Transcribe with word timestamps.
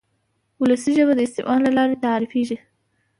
وولسي 0.59 0.91
ژبه 0.97 1.13
د 1.15 1.19
استعمال 1.27 1.59
له 1.65 1.71
لارې 1.77 2.01
تعریفېږي. 2.05 2.57